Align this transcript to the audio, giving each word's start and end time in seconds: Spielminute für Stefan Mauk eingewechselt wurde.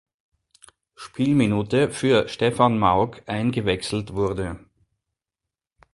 Spielminute 0.95 1.91
für 1.91 2.27
Stefan 2.27 2.79
Mauk 2.79 3.21
eingewechselt 3.27 4.13
wurde. 4.15 4.59